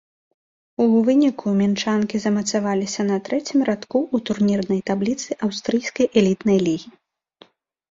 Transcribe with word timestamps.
У 0.85 0.85
выніку 1.09 1.45
мінчанкі 1.59 2.21
замацаваліся 2.23 3.01
на 3.11 3.17
трэцім 3.29 3.59
радку 3.71 3.97
ў 4.15 4.29
турнірнай 4.31 4.81
табліцы 4.93 5.31
аўстрыйскай 5.51 6.13
элітнай 6.25 6.57
лігі. 6.67 6.89